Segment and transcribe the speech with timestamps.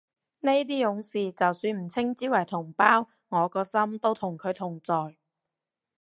[0.39, 5.15] 呢啲勇士就算唔稱之為同胞，我個心都同佢同在